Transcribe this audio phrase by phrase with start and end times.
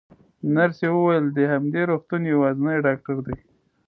[0.55, 3.37] نرسې وویل: دی د همدې روغتون یوازینی ډاکټر دی.